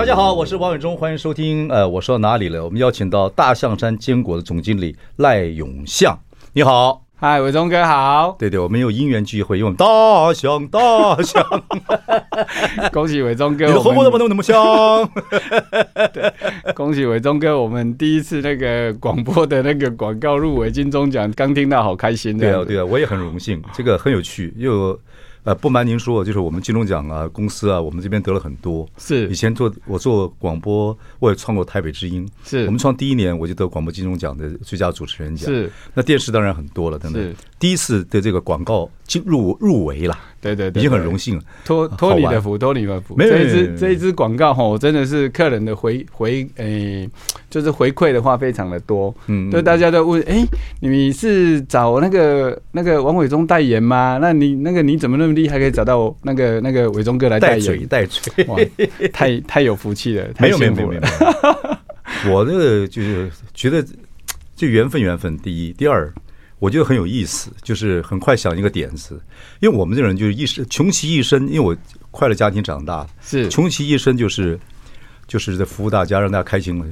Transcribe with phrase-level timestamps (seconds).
[0.00, 1.68] 大家好，我是王伟忠，欢迎收听。
[1.68, 2.64] 呃，我说到哪里了？
[2.64, 6.18] 我们邀请到大象山坚果的总经理赖永相，
[6.54, 8.34] 你好，嗨，伟忠哥好。
[8.40, 10.80] 对对，我们有因缘聚会，因为大象大
[11.20, 11.44] 象，
[12.90, 14.56] 恭喜伟忠哥，你的红火怎么那么香？
[16.74, 22.38] 恭喜伟忠哥，我们第一次那个广播的那个广告入围金钟奖，刚听到好开心。
[22.38, 24.98] 对啊，对啊，我也很荣幸，这个很有趣，又。
[25.44, 28.86] 呃，不瞒您说，就是我们金钟奖啊，公司啊，我们这边得了很多。
[28.98, 32.28] 是以前做我做广播，我也创过台北之音。
[32.44, 35.46] 是我们创第一年，我就得广播金钟奖的最佳主持人奖。
[35.46, 37.34] 是那电视当然很多了，等等。
[37.58, 40.18] 第一次的这个广告进入入围了。
[40.42, 43.14] 对对对，已经很荣幸了，托托你的福，托你的福。
[43.14, 47.06] 没有这一支这一支广告哈，我真的是客人的回回诶，
[47.50, 49.14] 就是回馈的话非常的多。
[49.26, 50.42] 嗯，就大家都问，哎，
[50.80, 54.18] 你是找那个那个王伟忠代言吗？
[54.18, 57.86] 那你那个你怎么那么厉害，可以找到那个那个伟忠哥来代言？
[57.86, 58.58] 代锤，哇，
[59.12, 61.02] 太太有福气了，没有没有没有没有。
[62.30, 63.82] 我这个就是觉得，
[64.56, 66.12] 这缘分缘分第一，第二。
[66.58, 69.18] 我觉得很有意思，就是很快想一个点子，
[69.60, 71.74] 因为我们这人就是一生穷其一生，因为我
[72.10, 74.58] 快乐家庭长大，是穷其一生就是。
[75.30, 76.84] 就是在服务大家，让大家开心了，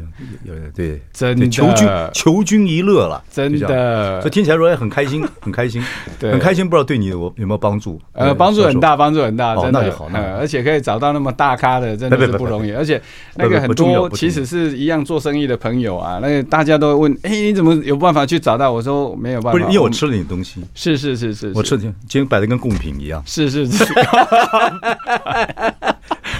[0.72, 5.83] 对，真的求君求君一乐了，真的，所以听起来说也很开心， 很开心，
[6.20, 6.64] 很开心。
[6.69, 8.00] 不知道对你有有没有帮助？
[8.12, 9.81] 呃，帮助很大，帮助很大，真的。
[9.81, 12.70] 那就好，那而且可以找到那么大咖的，真的是不容易。
[12.70, 13.03] 而且
[13.34, 18.71] 那个很多其实是一样做生意的朋友啊，那个大家都会问，哎，你怎么有办法去找到？
[18.71, 23.84] 我说没有办法，因为我吃了你的东西，是是是是，我吃的今天摆的跟贡品一样，是是是。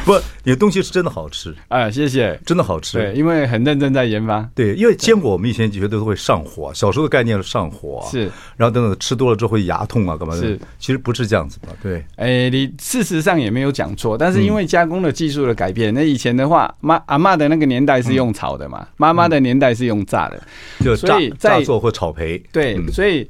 [0.09, 1.91] 不，你的东西是真的好吃啊！
[1.91, 2.97] 谢谢，真的好吃。
[2.97, 4.41] 对，因为很认真在研发。
[4.55, 8.21] 对，因为坚果我们以前觉得都会上火，小时候的概念是上火，是。
[8.57, 10.41] 然后等等吃多了之后会牙痛啊，干嘛的？
[10.41, 11.69] 是，其实不是这样子的。
[11.83, 20.43] 对，哎，你事实上也没有讲错，但是因为加工的技术的改变，那以前的话，妈阿妈的那个年代是用炒的嘛，妈妈的年代是用炸的，
[20.83, 22.43] 就炸炸做或炒培。
[22.51, 23.29] 对，所以。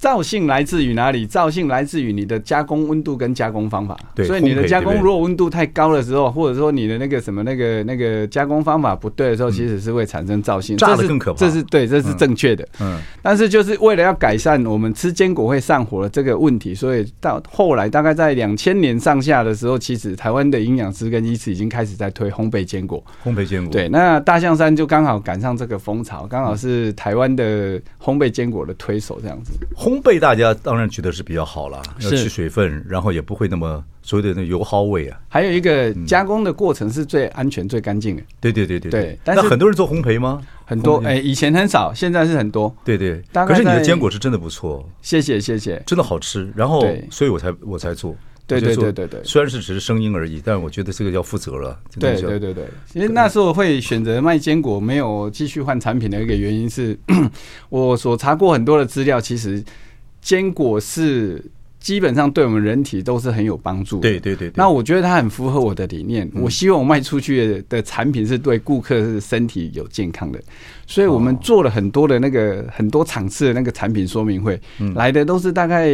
[0.00, 1.26] 造性来自于哪里？
[1.26, 3.94] 造性来自于你的加工温度跟加工方法。
[4.14, 10.74] 对，所以你的加工如果温度太高的时候，或者说你的那个什么那个那个加工方法不对的时候，其实是会产生造性。
[10.78, 11.38] 炸的更可怕。
[11.38, 12.66] 这是对，这是正确的。
[12.80, 12.98] 嗯。
[13.20, 23.04] 但是就是为了要改善我们吃坚果会上火的这个问题，所以到后来大概在两千年上下的时候，其实台湾的营养师跟医师已经开始在推烘焙坚果。
[23.22, 23.70] 烘焙坚果。
[23.70, 29.52] 对，那大象山就刚好赶上这个风潮，刚好是台湾的烘焙坚果的推手这样子。
[29.90, 30.54] 烘焙大家。
[30.54, 35.20] 当然觉得是比较好了，要去水分，然后也不会那么所谓的那油耗味啊。
[35.28, 38.22] 还有一个加工的过程是最安全、最干净的。
[38.40, 39.18] 对对对对对。
[39.24, 40.40] 但是很多人做烘焙吗？
[40.64, 42.72] 很多哎，以前很少，现在是很多。
[42.84, 43.20] 对对。
[43.32, 46.48] 可是你的坚果是真的不错，谢谢谢谢，真的好吃。
[46.54, 48.14] 然后，所以我才我才做。
[48.58, 49.20] 对对对对对。
[49.22, 51.78] 虽然是只是声音而已，但我觉得这个要负责了。
[51.98, 52.64] 对对对对。
[52.90, 56.98] 其实那时候会选择卖坚果，没有继续换产品的一个原因是，
[57.70, 59.62] 我所查过很多的资料，其实。
[60.22, 61.42] 坚果是
[61.80, 64.02] 基本上对我们人体都是很有帮助的。
[64.02, 64.52] 对对对。
[64.54, 66.30] 那我觉得它很符合我的理念。
[66.34, 70.38] 我希望我卖出去的产品是对顾客是身体有健康的，
[70.86, 74.60] 所以我们做了很多的那个很多场次的那个产品说明会，
[74.94, 75.88] 来的都是大概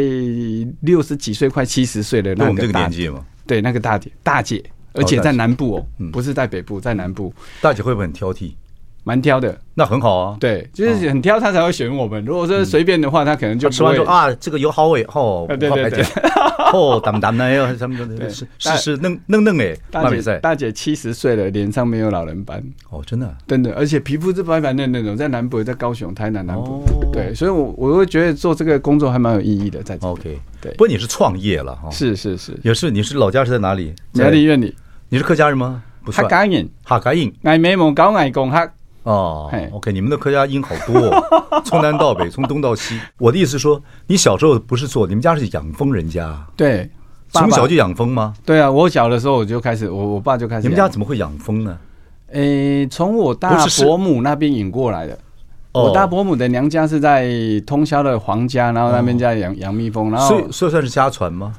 [0.80, 3.24] 六十几岁快七十岁的那个这个年纪嘛。
[3.46, 7.32] 对，那个大姐大姐，而且在南部哦，不是在北部，在南部。
[7.60, 8.52] 大姐会不会很挑剔？
[9.06, 10.36] 蛮挑的，那很好啊。
[10.40, 12.24] 对，就是很挑，他才会选我们。
[12.24, 16.04] 如果说随便的话，他可能就吃完说啊，这个油好味哦，对 对对，
[16.74, 19.76] 哦，淡淡的，要什么的，是是是嫩嫩嫩哎。
[19.92, 22.60] 大姐大姐七十岁了，脸上没有老人斑
[22.90, 25.14] 哦，真的真的，而且皮肤是白白嫩嫩的。
[25.14, 29.80] 在南部，在高雄、台南南部，对，所以我我会觉得做这个工作还蛮有意义的。
[29.84, 32.90] 在 OK，对，不过你是创业了哈，是是是，也是。
[32.90, 33.94] 你是老家是在哪里？
[34.14, 34.74] 苗栗院里。
[35.10, 35.84] 你是客家人吗？
[36.04, 38.70] 不是，客家人，客家人，爱美梦搞爱共学。
[39.06, 43.00] 哦，OK，你们的客家音好多，哦，从南到北，从东到西。
[43.18, 46.90] 我的意思是说，你小时候不是做，你们家是养蜂人家，对，
[47.30, 48.34] 从小就养蜂吗？
[48.44, 50.62] 对啊，我小的时候我就开始，我我爸就开始。
[50.62, 51.78] 你们家怎么会养蜂呢？
[52.32, 55.16] 诶，从我大伯母那边引过来的。
[55.72, 57.30] 我大伯母的娘家是在
[57.66, 61.54] 通宵的皇家，然后那边家养养蜜蜂，然后所以所以算是家传吗？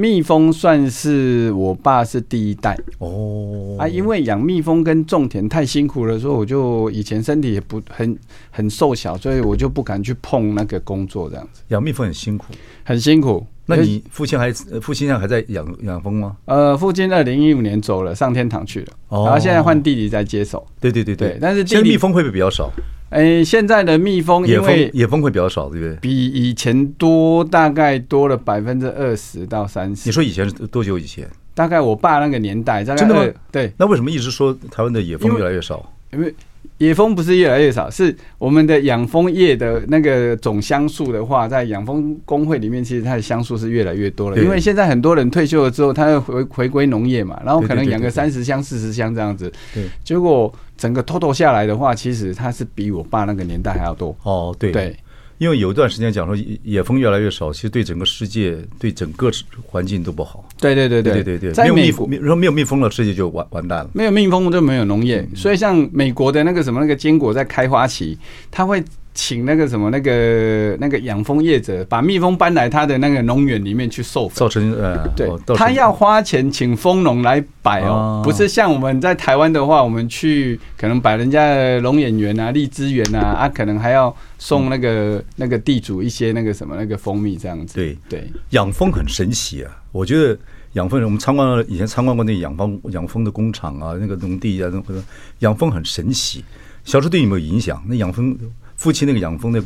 [0.00, 8.18] 蜜蜂算是我爸是第一代哦啊，因为养蜜蜂跟种田太辛苦了，所以我就以前身体也不很
[8.50, 11.60] 很瘦小，所以我就不敢去碰那个工作这样子。
[11.68, 12.46] 养蜜蜂很辛苦，
[12.82, 13.46] 很辛苦。
[13.66, 14.50] 那你父亲还
[14.80, 16.34] 父亲现在还在养养蜂吗？
[16.46, 20.66] 呃，父亲二零一五年走了，上天堂去了，哦、然后现在换弟弟在接手。
[20.80, 22.72] 对对对对，对但是现在蜜蜂会不会比较少？
[23.10, 25.96] 哎、欸，现在的蜜蜂因为野蜂野蜂会比较少，对不对？
[25.96, 30.08] 比以前多，大概多了百分之二十到三十。
[30.08, 31.28] 你说以前是多久以前？
[31.52, 33.32] 大概我爸那个年代，大概真的吗？
[33.50, 33.72] 对。
[33.76, 35.92] 那为什么一直说台湾的野蜂越来越少？
[36.12, 36.32] 因为
[36.78, 44.38] 野蜂不是越来越少，是我们的养蜂业的那个总箱数的话，在养蜂工会里面，其实它的箱数是越来越多了。
[44.42, 49.52] 因为现在很多人退休了之后，他要回回归农业嘛，然后可能养个三十箱、四十箱这样子。
[49.74, 54.16] 对，结果整个 total 下来的话，其实它是比我爸那个年代还要多。
[54.22, 54.96] 哦，对对。
[55.40, 59.30] 因为有一段时间讲说野蜂越来越少，其实对整个世界、对整个
[59.66, 60.46] 环境都不好。
[60.60, 63.90] 对对对对对对对，没有蜜蜂，如果没有蜜蜂了，世界就完完蛋了。
[63.94, 68.18] 没有蜜蜂就没有农业，所以像美国的那个什么那个坚果在开花期，
[68.50, 68.84] 它会。
[69.12, 87.74] 请那个什么那个那个养蜂业者把蜜蜂搬来他的那个农园里面去授粉，造成呃，对，他要花钱请蜂农来摆哦，不是像我们在台湾的话，我们去可能摆人家的龙眼园啊、荔枝园啊，啊，可能还要送那个那个地主一些那个什么那个蜂蜜这样子。
[87.74, 90.38] 对对，养蜂很神奇啊，我觉得
[90.74, 95.02] 养蜂，我们参观了以前参观过那养蜂养蜂的工厂啊，那个农地啊，那个
[95.40, 96.44] 养蜂很神奇。
[96.84, 97.82] 小时候对你有没有影响？
[97.88, 98.38] 那养蜂。
[98.80, 99.62] 父亲那个养蜂的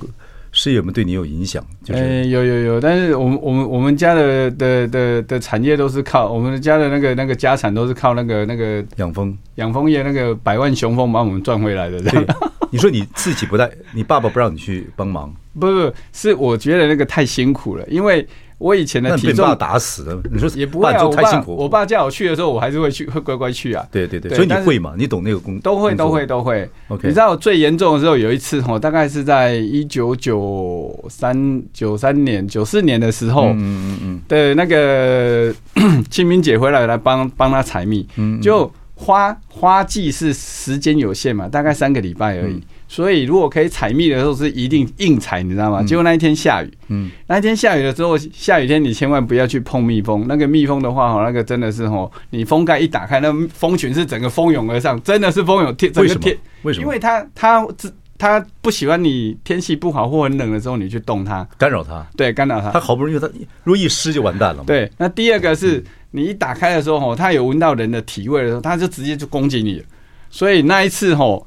[0.51, 1.65] 事业有没有对你有影响？
[1.85, 12.03] 就是、欸、有有有，但是我们我们我们家的的的的产业都是靠我们家的那个那个家产都是靠那个那个养蜂养蜂业那个百万雄蜂把我们赚回来的。
[12.03, 12.27] 对，
[12.73, 15.33] 你说你自己不带，你爸爸不让你去帮忙？
[15.61, 18.27] 不不，是我觉得那个太辛苦了，因为。
[18.65, 21.07] 我以前的体重打死了，你说也不会啊。
[21.11, 21.55] 太辛苦。
[21.55, 23.87] 我爸叫我去的时候，我还是会去，会 乖乖去啊。
[23.93, 24.95] 对对对，所以你会嘛？
[24.97, 26.67] 你懂那个工都会都会都会。
[26.89, 35.55] OK，你知道我最严重的时候有一次哈，大概是在一九九三九三年九四年的时候，嗯嗯嗯的那个
[36.09, 38.09] 清明节回来来帮帮他采蜜，
[38.41, 42.63] 就花花季是时间有限嘛，大概三个礼拜而已。
[42.87, 45.83] 所以，如果可以采蜜的时候是一定硬采，你知道吗？
[45.83, 50.27] 结果那一天下雨，嗯，那一天下雨的时候，下雨天你千万不要去碰蜜蜂。
[50.29, 56.39] 那个蜜蜂的话，哈，那个真的是哈，你蜂盖一打开，那蜂群是整个蜂拥而上，真的是蜂拥天，整个贴。
[56.63, 56.85] 为什么？
[56.85, 57.67] 因为它它
[58.17, 62.07] 它不喜欢你天气不好或很冷的时候你去动它，干扰它。
[62.17, 62.71] 对，干扰它。
[62.71, 63.27] 它好不容易它
[63.65, 64.65] 如果一湿就完蛋了嘛。
[64.67, 65.83] 对，那第二个是
[66.15, 69.83] 你一打开的时候，吼，它有闻到人的体味的时候，它就直接就攻击你。
[70.31, 71.45] 所以那一次，吼。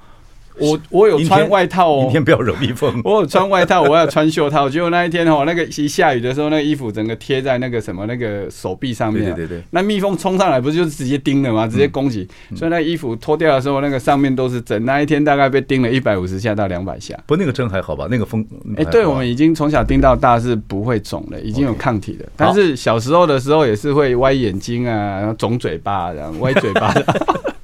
[0.60, 3.02] 我我有穿外套哦，明天不要惹蜜蜂。
[3.04, 4.70] 我有穿外套，我要穿袖套。
[4.70, 9.26] 结果那一天哦，那个一下雨的时候，那个衣服整个贴在那个什么那个手臂上面。
[9.26, 9.64] 对对对。
[9.72, 11.68] 那蜜蜂冲上来，不是就直接叮了吗？
[11.68, 12.28] 直接攻击。
[12.56, 14.84] 所以那衣服脱掉的时候，那个上面都是针。
[14.86, 17.18] 那一天大概被叮了一百五十下到两百下。
[17.26, 18.08] 不，那个针还好吧？
[18.10, 18.46] 那个蜂。
[18.78, 22.26] 哎，对，我们已经从小叮到大是不会肿的，已经有抗体了。
[22.36, 26.94] 但是小时候的时候也是会歪眼睛啊，然后肿嘴巴这样，歪嘴巴。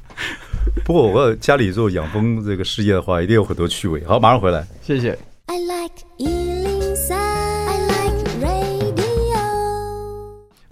[0.85, 4.03] 不过我家里做养蜂这个事业的话，一定有很多趣味。
[4.03, 4.68] 好，马上回来。
[4.81, 5.18] 谢谢。
[5.45, 9.39] I like 103, I like radio。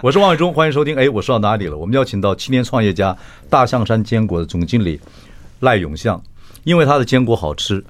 [0.02, 0.98] 我是王伟忠，欢迎收听。
[0.98, 1.78] 哎，我说到哪里了？
[1.78, 3.18] 我们邀请到青年创业家
[3.50, 5.00] 大象山坚果的总经理
[5.62, 6.22] 赖永向，
[6.66, 7.82] 因为他的坚果好吃。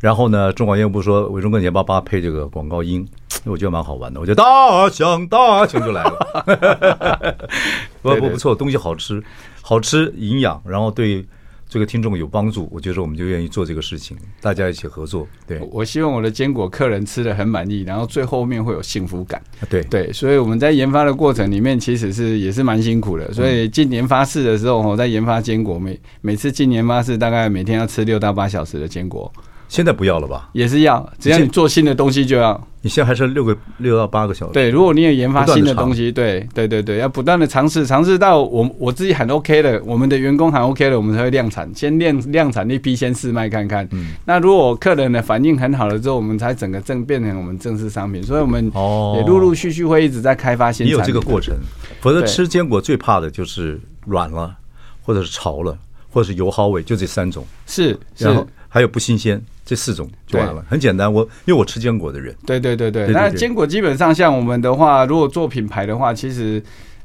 [0.00, 3.06] 然后呢，中广业务部说伟忠哥，你要帮他配这个广告音？
[3.44, 4.18] 我觉得蛮好玩的。
[4.18, 7.36] 我觉得大象大象就来了。
[8.02, 9.22] 不不不错，东西好吃，
[9.62, 11.24] 好吃营养，然后对。
[11.70, 15.24] 这个听众有帮助，我觉得我们就愿意做这个事情，大家一起合作。
[15.46, 19.40] 对，我希望我的坚果客人吃得很满意，然后最后面会有幸福感。
[19.68, 23.32] 对对，所以我们在研发的过程里面其实是也是蛮辛苦的。
[23.32, 29.32] 所以进研发室的时候，我在研发坚果，每每次进研发室大概每天要吃六到八小时的坚果。
[29.70, 30.50] 现在不要了吧？
[30.52, 32.60] 也是要，只要你做新的东西就要。
[32.82, 34.52] 你现在还剩六个六到八个小时。
[34.52, 41.70] 对，如果你有研发新的东西，对对对对，要不断的尝试，尝试到我我自己喊 OK 了，我们的员工喊 OK 了，我们才会量产。
[41.74, 43.86] 先量量产一批，先试卖看看。
[43.92, 44.14] 嗯。
[44.24, 48.20] 那如果客人的反应很好了之后，我们才整个正变成我们正式商品。
[48.22, 50.96] 所以我们哦，也陆陆续续会一直在开发新产品。
[50.96, 51.54] 也有这个过程，
[52.00, 54.56] 否则吃坚果最怕的就是软了，
[55.02, 55.78] 或者是潮了，
[56.10, 57.46] 或者是油耗味，就这三种。
[57.66, 59.40] 是，然后还有不新鲜。
[59.70, 61.12] 这四种就完了，很简单。
[61.12, 63.06] 我因为我吃坚果的人，对对对对。
[63.12, 66.60] 那坚果基本上像我们的话，如果做品牌的话，其实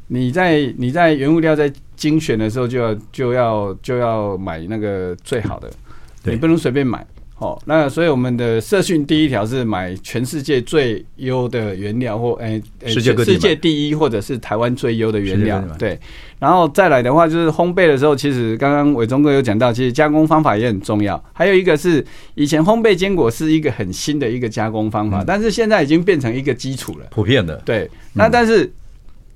[0.07, 5.69] 你在你在原物料在精选的时候，就要就要就要买那个最好的，
[6.23, 7.05] 你不能随便买。
[7.37, 15.61] 哦，那所以我们的社训第一条是买全世界最优的原料，或诶，世界世界第一，或者是台湾最优的原料。
[15.77, 15.99] 对，
[16.39, 21.21] 然后再来的话，就是烘焙的时候，其实刚刚伟忠哥有讲到，其实加工方法也很重要。
[21.33, 27.57] 还有一个是以前烘焙坚果是一个很新的一个加工方法，但是现在已经变成一个基础了，普遍的。
[27.65, 28.71] 对，那但是。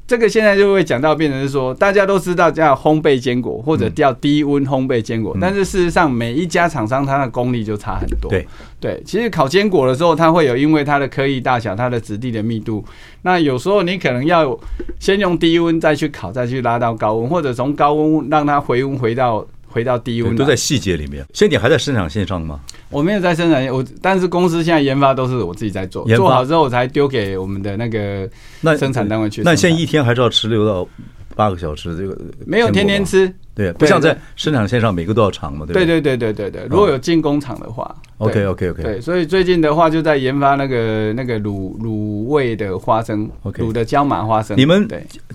[0.10, 8.28] 这个现在就会讲到变成是说，大家都知道叫烘焙坚果或者叫低温烘焙坚果，但是事实上每一家厂商它的功力就差很多。
[8.28, 8.44] 对
[8.80, 12.84] 对，其实烤坚果的时候，它会有因为它的颗粒大小、它的质地的密度，
[13.22, 14.58] 那有时候你可能要
[15.00, 19.46] 先用低温再去烤，再去拉到高温，或者从高温让它回温回到。
[19.70, 21.26] 回到低温，都在细节里面。
[21.34, 22.60] 现在你还在生产线上吗？
[22.90, 28.28] 我没有在生产线，我但是公司现在研发都是我自己在做，做好之后我才丢给我们的那个
[28.62, 29.44] 那生产单位去。
[29.44, 30.88] 那现在一天还是要吃六到
[31.36, 31.96] 八个小时？
[31.96, 36.66] 这个没有天天吃，对，不像在生产线上每个都要长嘛，对对对对对对。
[36.70, 38.82] 如果有进工厂的话，OK OK OK。
[38.82, 44.58] 对，所以最近的话就在研发那个那个卤卤味的花生，卤的椒麻花生。
[44.58, 44.88] 你们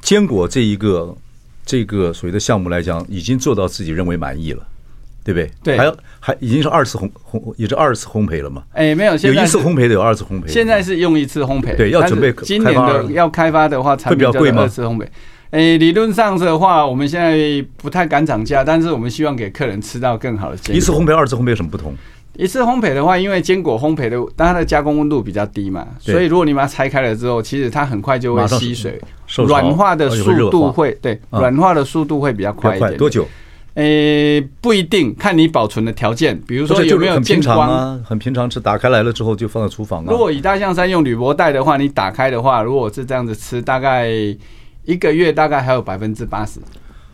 [0.02, 1.16] 坚果这一个。
[1.64, 4.62] 这个所谓的项目来讲，已经做到自己认为满意了，
[5.24, 5.50] 对不对？
[5.62, 8.62] 对，还有还已经是二次烘烘，也是二次烘焙了嘛？
[8.72, 10.48] 哎，没有，现在有一次烘焙的，有二次烘焙。
[10.48, 14.62] 现在是用一次烘焙，对，要准备今年的要开发的话，会比较贵吗？
[14.62, 15.06] 二次烘焙，
[15.50, 20.74] 哎，理论上的话，我们现在不太敢涨价，但是我们希望给客人吃到更好的。
[20.74, 21.96] 一次烘焙、二次烘焙有什么不同？
[22.36, 29.00] 一次烘焙的话，因为坚果烘焙的，它的加工温度比较低嘛，所以如果你把它拆开了之后，其实它很快就会吸水，
[29.46, 32.96] 软化的速度会对软化的速度会比较快一点。
[32.96, 33.26] 多久？
[33.74, 38.00] 诶，不一定，看你保存的条件，比如说有没有见光啊？
[38.04, 40.06] 很平常吃，打开来了之后就放在厨房啊。
[40.08, 44.08] 如果以大象山用铝箔袋的话，你打开的话，如果是这样子吃，大概
[44.84, 46.60] 一个月大概还有百分之八十。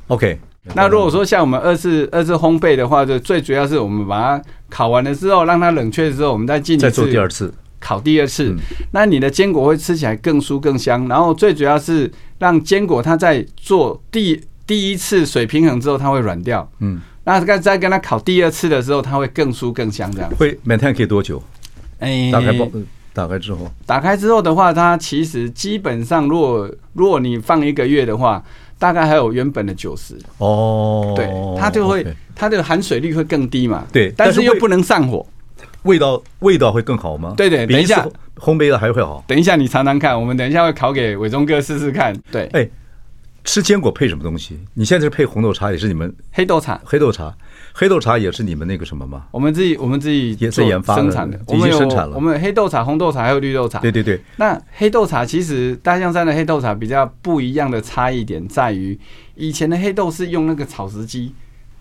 [0.08, 0.38] OK。
[0.74, 8.54] 那如果说像我们二次二次烘焙的话，就最主要是我们把它烤完了之后，让它冷却之后，我们再进再做第二次烤第二次。
[8.92, 11.08] 那你的坚果会吃起来更酥更香。
[11.08, 16.70] 然后最主要是让坚果它在做第第一次水平衡之后，它会软掉。
[16.80, 20.12] 嗯，那再再跟它烤第二次的时候，它会更酥更香。
[20.12, 21.42] 这样会每天可以多久？
[22.00, 22.68] 哎，打开包
[23.12, 28.42] 打开之后，打开之后的话，它其实基本上，如果如果你放一个月的话。
[28.80, 32.02] 大概还有原本的九十哦，对，它就会
[32.34, 35.26] 它的含水率会更低嘛，对，但是又不能上火，
[35.82, 37.34] 味道味道会更好吗？
[37.36, 38.02] 对对，等一下
[38.38, 42.66] 烘焙的还会好，等一下你尝尝看，我们等一下会烤给伟忠哥试试看，对，哎，
[43.44, 44.58] 吃坚果配什么东西？
[44.72, 47.36] 你现在是配红豆茶，也是你们黑豆茶，黑豆茶。
[47.72, 49.26] 黑豆茶也是你们那个什么吗？
[49.30, 52.14] 我们自己我们自己也是研发生产的，已经生产了。
[52.14, 53.78] 我们黑豆茶、红豆茶还有绿豆茶。
[53.78, 54.20] 对对对。
[54.36, 58.98] 那黑豆茶其实大象山的黑豆茶比较不一样的差异点在于，
[59.34, 61.32] 以前的黑豆是用那个炒食机。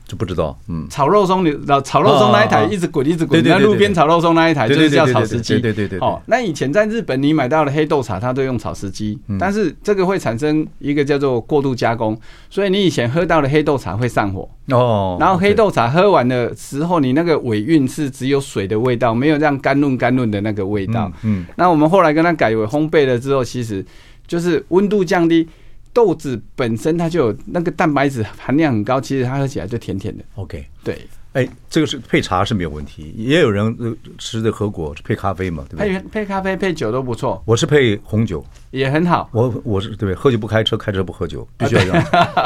[0.10, 6.00] 就不知道，嗯，炒肉松，你老炒肉松那一台一直滚一直滚，那路边炒肉松那一台就是叫炒食机，对对对。
[6.00, 15.16] 哦，那以前在日本你买到的黑豆茶，它都用炒食机，但是这个会产生一个叫做过度加工，所以你以前喝到的黑豆茶会上火哦。
[15.20, 21.12] 然后黑豆茶喝完的时候，你那个尾韵是只有水的味道，没有这样甘润甘润的那个味道。
[21.22, 23.86] 嗯，那我们后来跟它改为烘焙了之后，其实
[24.26, 25.48] 就是温度降低。
[25.94, 30.24] 豆子本身它就有那个蛋白质含量很高，其实它喝起来就甜甜的。
[30.36, 33.76] OK，对，哎，这个是配茶是没有问题，也有人
[34.18, 35.94] 吃的喝果配咖啡嘛，对不对？
[36.00, 37.42] 配配咖啡配酒都不错。
[37.46, 39.30] 我是配红酒也很好。
[39.32, 42.04] 我我是对，喝酒不开车，开车不喝酒，必须要这样。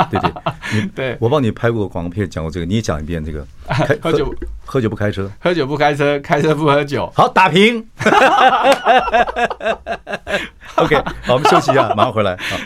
[0.09, 0.31] 对对，
[0.73, 3.45] 你 对我帮你拍过广告片，讲过这个，你也讲一遍这个。
[4.01, 4.35] 喝酒
[4.65, 7.11] 喝酒不开车，喝酒不开车，开车不喝酒。
[7.15, 7.85] 好，打平。
[10.75, 12.35] OK，好，我们休息一下，马上回来。
[12.37, 12.57] 好。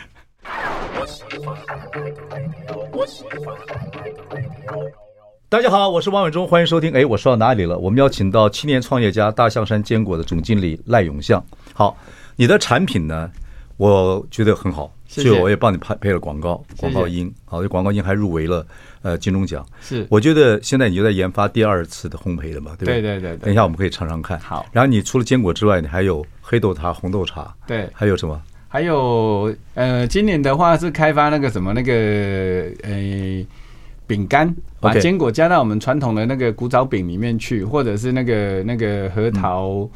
[5.50, 6.92] 大家好，我是王伟忠，欢迎收听。
[6.94, 7.78] 哎，我说到哪里了？
[7.78, 11.44] 我们邀请到青年创业家大象山坚果的总经理赖永相。
[11.74, 11.98] 好，
[12.36, 13.32] 你的产品呢，
[13.78, 17.34] 我觉得很好，所以我也帮你拍配了广告，广告音。
[17.46, 18.66] 好，这广告音还入围了
[19.02, 19.66] 呃金钟奖。
[19.82, 23.02] 是，我觉得现在你就在研发第二次的烘焙了嘛，对不对？
[23.02, 23.38] 对对对。
[23.38, 24.40] 等一下我们可以尝尝看。
[24.40, 24.66] 好。
[24.72, 27.54] 然后你除了坚果之外，你还有黑豆茶、红豆茶。
[27.66, 27.90] 对。
[27.94, 28.42] 还有什么？
[28.70, 31.94] 还有呃，今年的话是开发那个什么那个
[32.84, 33.46] 呃
[34.06, 39.90] 饼干，把坚果加到我们传统的那个古早饼里面去，或者是那个那个核桃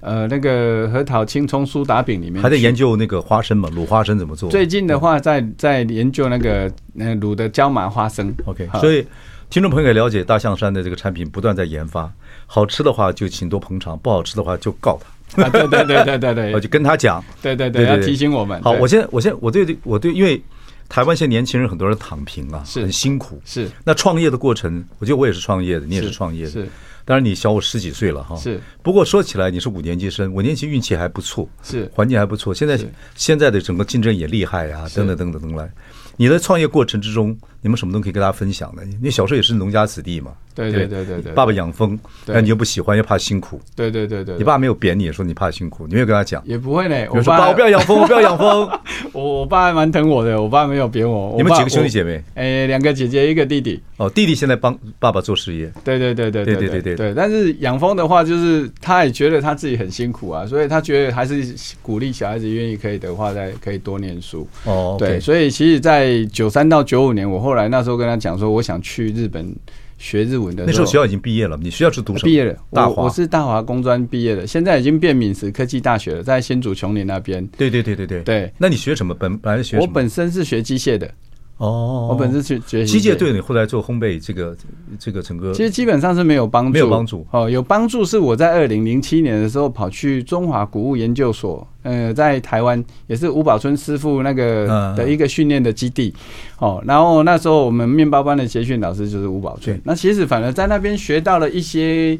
[0.00, 2.42] 呃那个核桃青葱苏打饼里面。
[2.42, 4.50] 还在研究那个花生嘛，卤花生怎么做？
[4.50, 8.34] 最近的话在在研究那个呃卤的椒麻花生。
[8.44, 9.06] OK，所以
[9.50, 12.10] 听众朋友也了解大象山的这个产品不断在研发，
[12.46, 15.08] 好吃的话就请多捧场，不好吃的话就告他。
[15.36, 18.60] 啊，对对对对对对，我就跟他讲，对对对，要提醒我们。
[18.62, 20.42] 好，我现在我现在我对我对，因为
[20.88, 23.40] 台湾现在年轻人很多人躺平啊，是很辛苦。
[23.44, 26.50] 是那创业的过程，我觉得我也是创业的，你也是创业的。
[26.50, 26.68] 是，
[27.04, 28.36] 当然你小我十几岁了哈。
[28.36, 32.54] 是，不过说起来，你是五年级生，五年级运气还不错，是环境还不错。
[32.54, 32.78] 现在
[33.14, 35.70] 现在的整个竞争也厉害啊，等等等等等来。
[36.16, 37.36] 你的创业过程之中，
[37.68, 38.82] 你们什么都可以跟大家分享的？
[39.02, 40.32] 你小时候也是农家子弟嘛？
[40.54, 41.32] 对对对对对。
[41.32, 43.60] 爸爸养蜂，但你又不喜欢，又怕辛苦。
[43.76, 44.38] 对对对对。
[44.38, 46.42] 你爸没有扁你说你怕辛苦，你没有跟他讲？
[46.46, 46.96] 也不会呢。
[47.10, 48.66] 我说爸，我不要养蜂，我不要养蜂。
[49.12, 51.34] 我我爸还蛮疼我的，我爸没有扁我。
[51.36, 52.24] 你们几个兄弟姐妹？
[52.34, 53.78] 哎，两个姐姐，一个弟弟。
[53.98, 55.70] 哦，弟弟现在帮爸爸做事业。
[55.84, 57.14] 对对对对对对对对对。
[57.14, 64.48] 但是养蜂的话，就是他也觉得他自己很辛苦啊，所以他觉得还是鼓励小孩子愿意可以的话，再可以多念书。
[64.64, 64.96] 哦。
[64.98, 69.52] 对，所以其实，在九三到九五年，我后来那时候跟他讲说，我想去日本
[69.96, 70.66] 学日文的时候。
[70.66, 72.24] 那时候学校已经毕业了，你学校是读什么？
[72.24, 77.44] 毕业了，大华，我是大华工专毕业的，现在已经变敏实科技大学了，在新竹琼林那边。
[77.56, 78.52] 对对对对对对。
[78.58, 79.12] 那你学什么？
[79.14, 79.78] 本本来学？
[79.78, 81.10] 我本身是学机械的。
[81.58, 84.56] 哦，我本身去学机械，对你后来做烘焙这个
[84.96, 87.26] 这个整个，其实基本上是没有帮助，没有帮助。
[87.32, 96.14] 哦，有帮助是我在二零零七年的时候跑去中华谷物研究所，呃，在台湾也是吴宝春师傅那个的一个训练的基地。
[96.60, 99.80] 哦，然后那时候我们面包班的协训老师就是吴宝春。
[99.82, 102.16] 那其实反而在那边学到了一些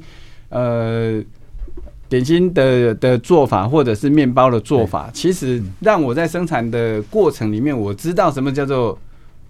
[0.48, 1.22] 呃
[2.08, 8.98] 点心的的做法，或者是面包的做法，其实让我在生产的过程里面，我知道什么叫做。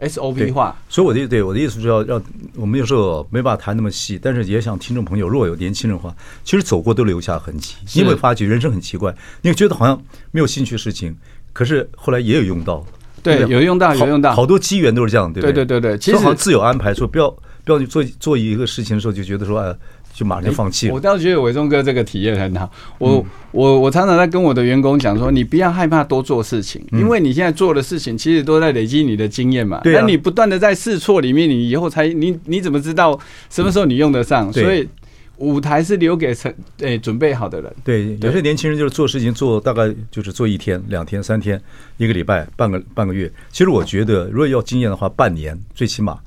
[0.01, 2.23] SOP 化，所以我的对我的意思是要让
[2.55, 6.15] 我们有时候没办法谈那么细，但是也想听众朋友，如果有年轻人的话，
[6.45, 7.75] 其实走过都留下痕迹。
[7.95, 9.15] 你会发觉人生很奇怪？
[9.43, 10.01] 你觉得好像
[10.31, 11.17] 没有兴趣的事情，
[11.53, 12.85] 可是后来也有用到。
[13.23, 15.53] 对，有用到，有用到，好多机缘都是这样，对不对？
[15.53, 17.29] 对对对对，其实好像自有安排，说不要
[17.65, 19.77] 不要去做做一个事情的时候，就觉得说哎。
[20.19, 20.95] 就马上放弃了。
[20.95, 22.69] 我倒觉得伟忠哥这个体验很好。
[22.99, 29.81] 我我我常常在跟我的员工讲说，你不要害怕多做事情，因为你现在做的事情其实都在累积你的经验嘛。
[29.85, 33.17] 那你不断的在试错里面，你以后才你你怎么知道
[33.49, 34.53] 什么时候你用得上？
[34.53, 34.89] 所以
[35.37, 37.73] 舞台是留给成诶准备好的人。
[37.85, 41.63] 对，有些年轻人就是做事情做大概就是做一天、两天、三天、
[41.97, 43.31] 一个礼拜、半个半个月。
[43.53, 46.19] 其实我觉得，如果要经验的话，半年最起码。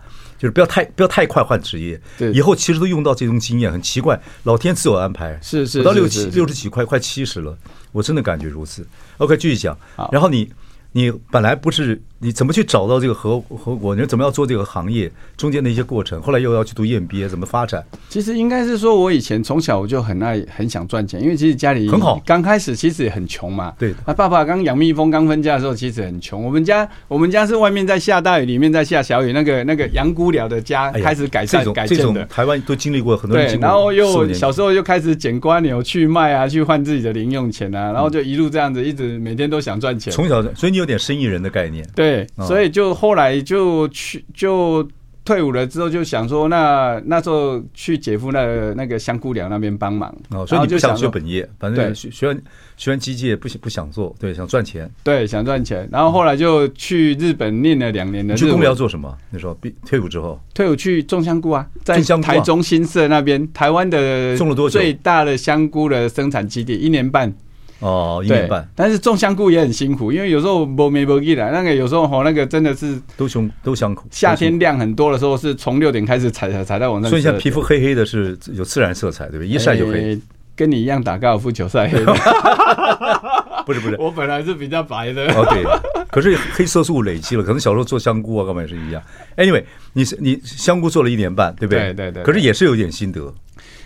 [0.42, 5.40] 就是不要太不要太快换职业，对，以后其实都用到这种经验，很奇怪，老天自有安排。
[5.40, 7.56] 是是，我到六七六十几快，快七十了，
[7.92, 8.84] 我真的感觉如此。
[9.20, 9.77] OK，继续讲，
[10.12, 10.51] 然后你。
[10.94, 13.96] 你本来不是你怎么去找到这个合合伙？
[13.96, 15.12] 你怎么要做这个行业？
[15.36, 17.84] 中间的一些过程，后来又要去读 EMBA，怎么发展？
[18.10, 23.74] 其实应该是说，我以前从小我就很爱很想赚钱，因为其实家里很好，刚开始其实也很穷嘛。
[23.79, 26.44] 对，啊，爸爸刚养蜜蜂刚分家的时候，其实很穷。
[26.46, 32.24] 我们家我们家是外面在下大雨，里面在下小雨，那个那个杨姑寮的家开始改善改建的。
[32.25, 40.14] 台湾都经历过很多对，然后又小时候就开始捡瓜牛去卖啊，去换自己的零用钱啊，然后就一路这样子，一直每天都想赚钱。
[40.14, 41.84] 从小，所以你有点生意人的概念。
[41.96, 44.88] 概念对，所以就后来就去就
[45.24, 52.42] 退伍了之后，就想说那那时候去姐夫那个那个香菇寮那边帮忙哦，所以你就想学本业，反正学学完
[52.76, 58.34] 学完机械不想不想做，对，想赚钱，对，想赚钱，然后后来就去日本念了两年的。
[58.34, 59.16] 你去工寮做什么？
[59.30, 64.80] 那时候退伍之后，退伍去种香菇啊，在台中新社那边，台湾的种了多久？
[64.80, 67.32] 最大的香菇的生产基地，一年半。
[67.81, 74.07] 哦，一年半，但是种香菇也很辛苦，因为有时候不没没起来，那个有时候吼，那个真的是都凶都香苦。
[74.11, 77.09] 夏天量很多的时候，是从六点开始采采采到晚上。
[77.09, 79.48] 所以像皮肤黑黑的，是有自然色彩，对不对？
[79.48, 80.20] 一晒就黑。
[80.53, 82.13] 跟你一样打高尔夫球晒黑的。
[83.65, 85.25] 不是不是，我本来是比较白的。
[85.33, 85.63] 哦对，
[86.11, 89.01] 可是黑色素累积了，可能小时候做香菇啊，干嘛也是一样。
[89.37, 89.63] Anyway，
[89.94, 91.94] 你是你香菇做了一年半，对不对？
[91.94, 92.24] 对对对。
[92.24, 93.33] 可是也是有点心得。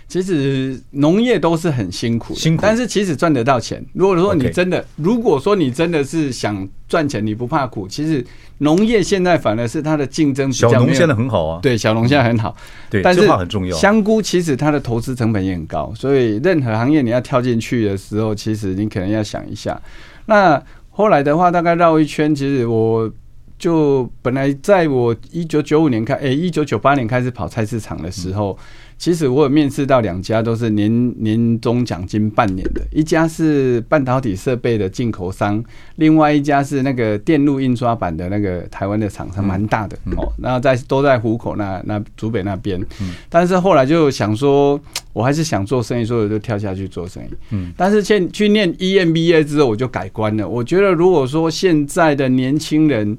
[0.08, 3.84] 其实农业都是很辛苦，辛苦，但是其实赚得到钱。
[3.94, 8.24] 如果说你真的，如果说你真的是想赚钱，你不怕苦，其实
[8.60, 10.70] 农业现在反而是它的竞争比较。
[10.70, 12.56] 小农现在很好啊，对，小农现在很好，
[12.90, 13.76] 对，但是很重要。
[13.76, 19.82] 香菇其实它的投资成本也很高，所以任何行业你要跳进去的时候，其实你可能要想一下。
[20.28, 23.12] 那后来的话，大概绕一圈，其实我
[23.58, 28.58] 就本来在我一九九五年开，诶，一九九八年开始跑菜市场的时候。
[28.98, 32.82] 其实我有面试到两家，都是年年终奖金半年的。
[32.92, 35.62] 一家是半导体设备的进口商，
[35.98, 40.32] 另外一家是那个电路印刷板的那个台湾的厂商，蛮大的哦。
[40.38, 42.84] 然后在都在湖口那那竹北那边。
[43.30, 44.80] 但是后来就想说，
[45.12, 47.28] 我还是想做生意，所以我就跳下去做生意。
[47.52, 47.74] 嗯。
[47.76, 50.48] 但是去去念 EMBA 之后，我就改观了。
[50.48, 53.18] 我觉得如果说现在的年轻人，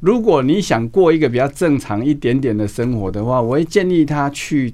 [0.00, 4.72] 如果你想过一个比较正常一点点的生活的话，我会建议他去。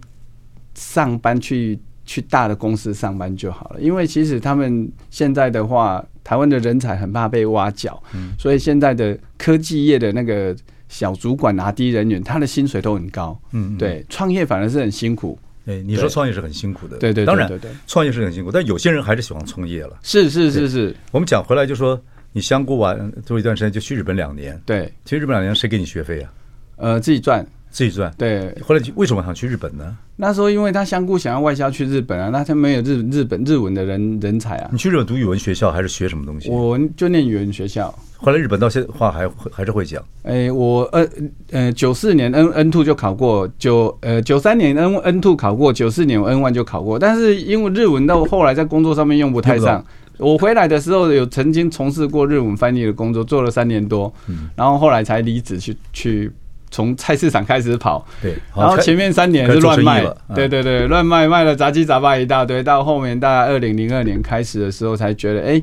[0.81, 10.57] 上班去去大的公司上班就好了，因为其实他们现在的话，台湾的人才很怕被挖角，嗯，所以现在的科技业的那个
[10.89, 15.39] 小主管拿低人员，他的薪水都很高，嗯，嗯对，创业反而是很辛苦。
[15.67, 17.53] 哎，你说创业是很辛苦的，对对，当然，
[17.87, 19.99] 创业是很辛苦，但有些人还是喜欢创业了。
[20.03, 22.01] 是是是是，我们讲回来就说，
[22.33, 24.59] 你香菇完做一段时间，就去日本两年。
[24.65, 26.33] 对，去日本两年，谁给你学费啊？
[26.77, 27.47] 呃，自己赚。
[27.71, 28.55] 自己赚，对。
[28.67, 29.97] 后来为什么想去日本呢？
[30.17, 34.69] 那时候因为他香菇想要外销去日本啊，那他没有日日本日文的人人才啊。
[34.73, 36.51] 你去日本读语文学校还是学什么东西？
[36.51, 37.95] 我就念语文学校。
[38.17, 40.03] 后来日本到现在话还还是会讲。
[40.25, 41.09] 哎，我呃
[41.53, 49.83] 呃九四年 N N two 就考过，九呃九三年 N N two 考过，九四年 N one 就考过，但是因为日文到后来在工作上面用不太上。
[50.19, 54.13] 我回来的时候有曾经从事过日文翻译的工作，做了三年多，
[54.55, 56.31] 然后后来才离职去去。
[56.71, 60.03] 从菜市场开始跑，对，然后前面三年是乱卖，
[60.35, 65.61] 对对对，乱卖卖了杂七杂八一大堆，到后面大概二零零二年开始的时候，才觉得，哎，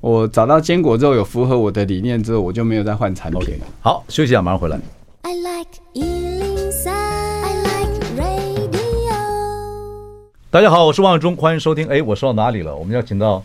[0.00, 3.66] 我找到坚果之后有符合我的理念之后，我就没有再换产品了。
[3.80, 4.76] 好，休息一下，马上回来。
[5.22, 9.14] I like 103, I like radio。
[10.50, 11.86] 大家好，我是王伟忠，欢迎收听。
[11.86, 12.74] 哎，我说到哪里了？
[12.74, 13.42] 我们要请到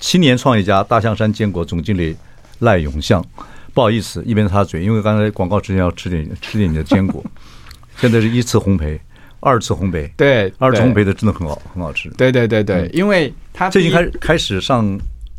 [0.00, 2.16] 青年创业家大象山坚果总经理
[2.58, 3.24] 赖永相。
[3.74, 7.24] 不好意思，一边擦嘴，因为刚才广告之前要吃点吃点你的坚果。
[7.96, 8.98] 现在是一次烘焙，
[9.40, 12.08] 二次烘焙，对，二次烘焙的真的很好，很好吃。
[12.10, 14.98] 对对对对，因为它最近开开始上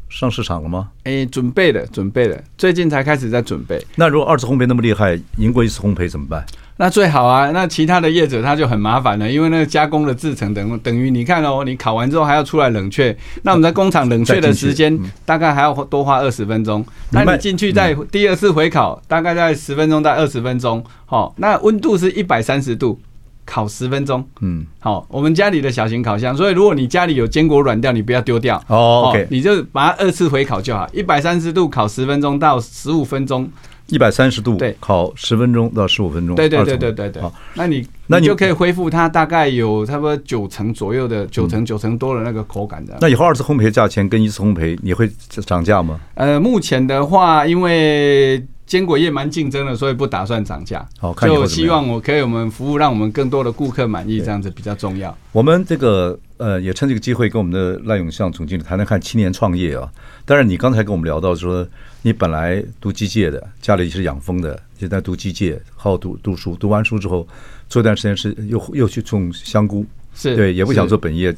[0.09, 0.89] 上市场了吗？
[1.03, 3.83] 哎，准备的，准备的，最近才开始在准备。
[3.95, 6.45] 那如果二次烘焙那么厉害，赢过一次烘焙怎么办？
[6.81, 16.83] 那最好啊，那其他的业者他就很麻烦了，因为那个加工的制成等等于你看哦，你烤完之后还要出来冷却，那我们在工厂冷却的时间大概还要多花二十分钟。
[17.11, 22.99] 那你进去再第二次回烤，大概在十分钟到二十分钟，好，那温度是一百三十度，
[23.45, 24.27] 烤十分钟。
[24.39, 33.47] 嗯，好，我们家里的小型烤箱，所以如果你家里有坚果软掉，你不要丢掉哦，OK，你就把它二次回烤就好，一百三十度烤十分钟到十五分钟。
[33.91, 37.21] 一百三十度，对，烤十分钟到十五分钟，对对对对对对。
[37.21, 42.97] 好，那你那你就可以恢复它大概有差不多九成左右的九成九成多的那个口感的。
[43.01, 45.09] 那以后二次烘焙价钱跟一次烘焙你会
[45.45, 45.99] 涨价吗？
[46.15, 50.87] 呃，目前的话，因为坚果业蛮竞争的，所以不打算涨价。
[50.97, 55.15] 好，就希望我可以我们服务让我们更多的顾客满意，这样子比较重要。
[55.33, 59.91] 我们这个呃，也趁这个机会跟我们的赖永相总经理谈谈看青年创业啊。
[60.25, 61.67] 当然，你刚才跟我们聊到说。
[62.03, 66.55] 你本来读机械的，家里是养蜂的，现在读机械，好好读读书。
[66.55, 67.27] 读完书之后，
[67.69, 71.31] 做一段时间是又又去种香菇，是对，也不想做本业，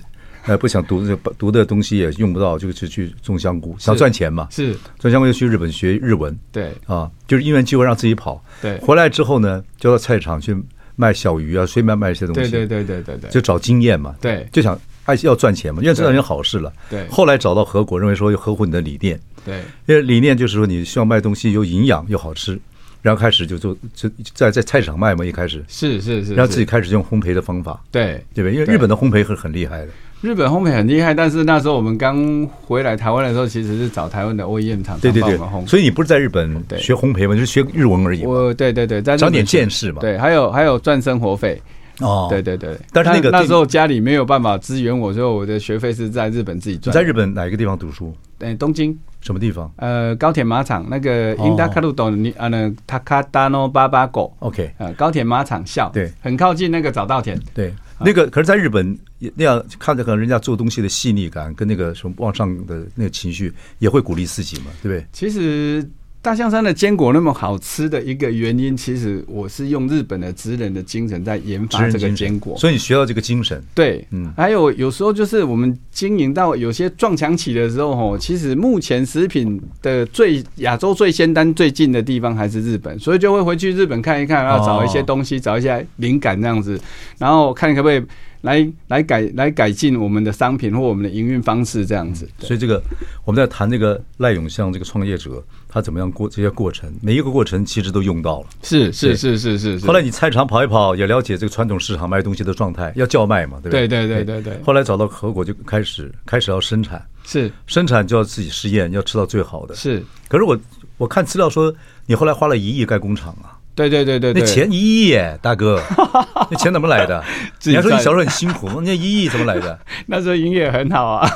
[0.45, 4.47] 呃，不想读这读的东西也用不到，就去去种香菇，想赚钱嘛。
[4.51, 8.41] 是种香菇又去日本学日文，对啊，就是因缘机会让自己跑。
[8.61, 10.55] 对，回来之后呢，就到菜场去
[10.95, 12.49] 卖小鱼啊，随便卖一些东西。
[12.49, 14.15] 对对对对对对，就找经验嘛。
[14.21, 16.71] 对，就想爱要赚钱嘛，因为这件好事了。
[16.89, 19.19] 对，后来找到合伙，认为说要合伙你的理念。
[19.45, 22.57] 对，因为理念就是说，你希望卖东西有营养又好吃，
[23.01, 25.25] 然后开始就做，就在在菜市场卖嘛。
[25.25, 28.53] 一开始是是是，然后自己开始用烘焙的方法，对对不对？
[28.53, 29.87] 因为日本的烘焙是很厉害的，
[30.21, 31.13] 日本烘焙很厉害。
[31.13, 35.67] 但是那时候我们刚回来台湾的时候，其实是找台湾的 OEM 厂商帮我们烘。
[35.67, 38.23] 所以你不是在日本学烘焙嘛，就是学日文而已。
[38.23, 39.99] 我对对对，在长点见识嘛。
[39.99, 41.61] 对，还有还有赚生活费。
[41.99, 46.93] 哦，对对对，但是那个那时候家里没有办法支援我，所以我的学费是在日本自己赚。
[46.93, 48.13] 在日本哪一个地方读书？
[48.39, 48.97] 对，东京。
[49.21, 49.71] 什么地方？
[49.77, 54.35] 呃，高铁马场那个 Indakarudo 你啊那 Takadano 八八狗。
[54.39, 57.39] OK，呃，高铁马场校，对，很靠近那个早稻田。
[57.53, 58.99] 对，那个可是在日本
[59.35, 65.07] 那样看着可能人家做东西的细腻感跟那个什么往上的那个情绪，也会鼓励自己嘛，对不对？
[65.13, 65.89] 其实。
[66.23, 73.61] 大象山的坚果那么好吃的一个原因，其实我是用日本的职人的精神在研发这个坚果，所以你学到这个精神。
[73.75, 86.79] 对，嗯，还有有时候就是我们经营到有些撞墙期的时候，吼，其实目前食品的最亚洲最先端最近的地方还是日本，所以就会回去日本看一看，然后找一些东西，找一些灵感这样子，
[87.17, 88.01] 然后看可不可以。
[88.43, 92.83] 来来改来改进我们的商品或我们的营运方式这样子，所以这个
[93.23, 95.41] 我们在谈这个赖永相这个创业者，
[95.73, 98.47] 他怎么样过这些过程，每一个过程其实都用到了。
[98.61, 99.79] 是是是是是。
[99.87, 103.87] 后来你菜场跑一跑，也了解这个传统市场卖东西的状态，要叫卖嘛，对不对？
[103.87, 104.61] 对对对对对。
[104.63, 109.73] 后来找到合伙就开始开始要生产，是生产就要自己试验，要吃到最好的。
[109.73, 110.03] 是。
[110.27, 110.55] 可是我
[110.97, 111.73] 我看资料说，
[112.05, 113.57] 你后来花了一亿盖工厂啊。
[113.75, 115.81] 对对对对，那钱一亿耶，大哥。
[116.51, 117.23] 那钱怎么来的？
[117.63, 119.79] 你还说你小时候很辛苦，那一亿怎么来的？
[120.05, 121.27] 那时候营业很好啊，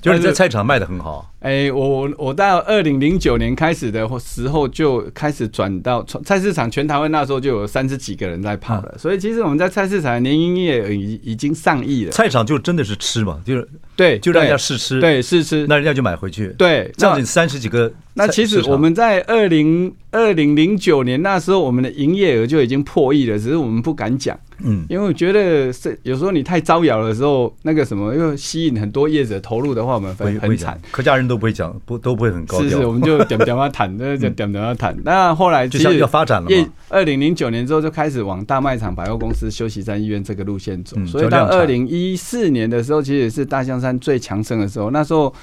[0.00, 1.29] 就是在 菜场卖的很好。
[1.40, 12.12] 哎，我我到二零零九年开始的时候就开始转到菜市场，全台湾那时候就有三十几个人在跑了，所以其实我们在菜市场年营业额已已经上亿了。
[12.12, 17.90] 菜场就真的是吃嘛，就是对，就让人家试吃，对，试吃，那人家就买回去，对，这样子三十几个。
[18.12, 24.38] 那其实我们在二零二零零九年那时候，我们的营业额就已经破亿了，只是我们不敢讲。
[24.64, 30.80] 嗯，因为我觉得是有时候你太招摇的时候，那个什么，又吸引很多业者投入的话，我们很很惨。
[30.90, 32.68] 客家人都不会讲，不都不会很高调。
[32.68, 34.96] 是是， 我们就点点要谈，就点点要谈。
[35.04, 36.68] 那后来就是要发展了嘛。
[36.88, 40.96] 二零零九年之后就开始往大卖场、百货公司、休息站、医院这个路线走。
[41.06, 44.90] 所以到二零一四年的时候，其实也是大象山最强盛的时候。
[44.90, 45.34] 那时候。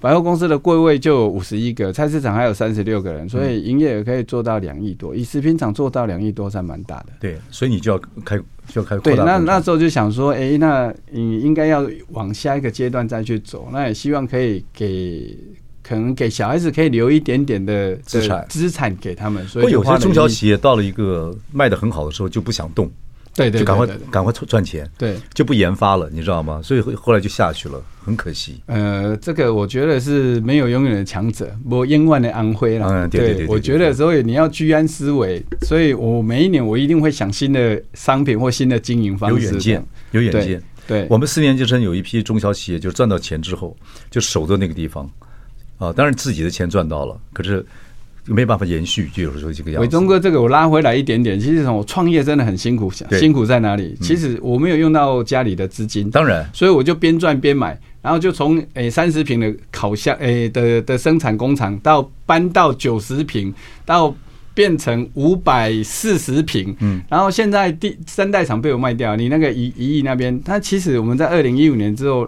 [0.00, 5.16] 百货公司的柜位就有五十一个，菜市场还有三十六个人，所以营业额可以做到两亿多。
[5.16, 7.06] 以食品厂做到两亿多，算蛮大的。
[7.20, 8.96] 对，所以你就要开，就要开。
[8.98, 13.68] 对，那那时候就想说，哎、欸，那你应该要往下一个阶段再去走。
[13.72, 15.36] 那也希望可以给，
[15.82, 19.46] 可能给小孩子可以留一点点的资产，资产给他们。
[19.46, 22.90] 所以有些中小企业到了一个卖的很好的时候，就不想动。
[23.34, 26.60] 对对，就赶快赶快赚钱，对，就不研发了，你知道吗？
[26.62, 28.60] 所以后来就下去了，很可惜。
[28.66, 32.86] 呃，这个我觉得是没有永远的强者，我永远的安徽了。
[32.88, 39.46] 嗯，对对对，我觉得所以你要居安思危，所以我每一年我一定会想新的商品或新的经营方式。
[39.46, 40.62] 有远见，有远见。
[40.86, 43.76] 对，我们四年级生有一批中小企业，就赚到钱之后
[44.10, 45.10] 就守在那个地方
[45.78, 47.64] 啊，当然自己的钱赚到了，可是。
[48.26, 49.82] 没办法延续，就有时候这个样子。
[49.82, 51.38] 伟忠哥，这个我拉回来一点点。
[51.38, 53.94] 其实从我创业真的很辛苦，辛苦在哪里？
[54.00, 63.52] 其实我没有用到家里的资金，当然，所以我就边赚边买，然后就从诶三十平的烤箱诶的的生产工厂，到搬到九十平，
[63.84, 64.14] 到
[64.54, 72.26] 变成五百四十平，嗯，然后现在第三代厂被我卖掉，你那个一一亿那边，它其实我们在二零一五年之后，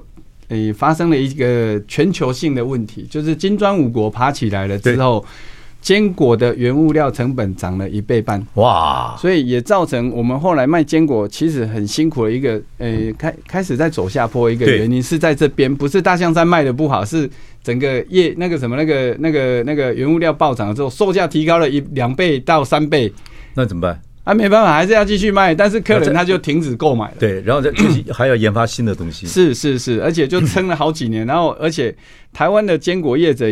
[0.49, 5.25] 诶发生了一个全球性的问题，就是金砖五国爬起来了之后。
[5.87, 9.17] 坚果的原物料成本涨了一倍半，哇！
[9.17, 14.51] 所以也造成我们后来卖坚果其实很辛苦的一个，呃，开开始在走下坡。
[14.51, 17.31] 一个原因是在这边，不是大象山卖的不好，是
[17.63, 23.13] 整个业那个什么那个那个那个原物料暴涨了之后，售价提高了一两倍到三倍，
[23.55, 24.03] 那怎么办？
[24.25, 27.15] 啊，没办法，还是要继续卖，但是客人他就停止购买了。
[27.21, 29.25] 对，然后再继续 还要研发新的东西。
[29.29, 31.95] 是是是，而且就撑了好几年，然后而且
[32.33, 33.47] 台湾的坚果业者。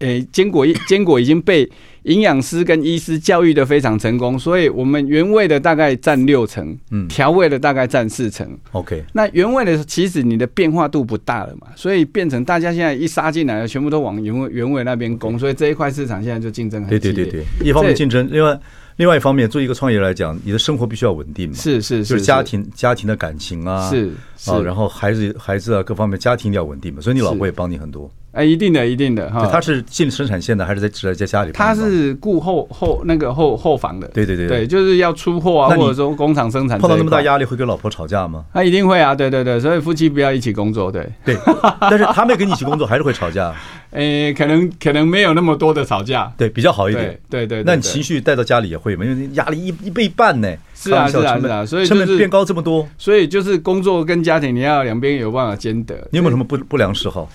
[0.00, 1.66] 诶，坚果坚果已经被
[2.02, 8.58] 营养师跟医师教育的非常成功，所以我们原味的大概占六成，嗯，调味的大概占四成。
[8.72, 17.12] OK，那原味的其实你的变化度不大了嘛，所以变成大家现在一杀进来了，全部都往原味原味那边攻，所以这一块市场现在就竞争很激烈。
[17.12, 18.58] 对对对对，一方面竞争，另外。
[18.96, 24.10] 另外一方面，作为一个创业来讲，你的生活必须要稳定嘛，是是是，就是家庭家庭的感情啊，是
[24.44, 29.48] 啊，然后孩子孩子啊各方面家庭要稳定嘛，所以你老婆也帮你很多，哎，一定的一定的哈。
[29.50, 31.52] 他是进生产线的还是在在在家里？
[31.52, 36.78] 他是顾后后那个后后房的，对对对对，就是要出货啊，或者说工厂生产。
[36.78, 38.44] 碰到那么大压力会跟老婆吵架吗？
[38.54, 41.36] 他一定会啊，对对对，所以夫妻不要一起工作，对对，
[41.80, 43.54] 但是他没跟你一起工作还是会吵架。
[43.90, 47.18] 诶，可能可能没有那么多的吵架，对，比较好一点。
[47.28, 49.04] 对对，那你情绪带到家里也会嘛？
[49.04, 50.48] 因为压力一一倍半呢。
[50.76, 55.96] 是啊是啊是啊，所以成本变高这么多，所以就是工作跟家庭你要两边有办法兼得。
[56.12, 57.28] 你有没有什么不不良嗜好？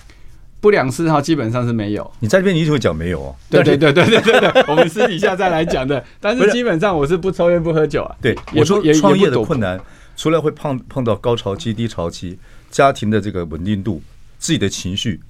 [0.60, 2.10] 不良嗜好基本上是没有。
[2.20, 3.36] 你在这边你就会讲没有哦。
[3.50, 6.02] 对对对对对对对，我们私底下再来讲的。
[6.20, 8.16] 但是基本上我是不抽烟不喝酒啊。
[8.20, 9.80] 对，我说创业的困难，
[10.16, 12.38] 除了会碰碰到高潮期、低潮期，
[12.70, 14.00] 家庭的这个稳定度、
[14.38, 15.20] 自己的情绪，